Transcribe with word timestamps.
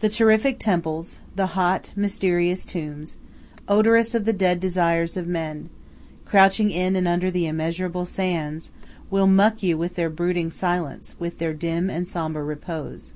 The 0.00 0.08
terrific 0.08 0.58
temples, 0.58 1.20
the 1.36 1.46
hot, 1.54 1.92
mysterious 1.94 2.66
tombs, 2.66 3.16
odorous 3.68 4.12
of 4.12 4.24
the 4.24 4.32
dead 4.32 4.58
desires 4.58 5.16
of 5.16 5.28
men, 5.28 5.68
crouching 6.24 6.72
in 6.72 6.96
and 6.96 7.06
under 7.06 7.30
the 7.30 7.46
immeasurable 7.46 8.04
sands, 8.04 8.72
will 9.08 9.28
muck 9.28 9.62
you 9.62 9.78
with 9.78 9.94
their 9.94 10.10
brooding 10.10 10.50
silence, 10.50 11.14
with 11.20 11.38
their 11.38 11.54
dim 11.54 11.88
and 11.90 12.08
sombre 12.08 12.42
repose. 12.42 13.12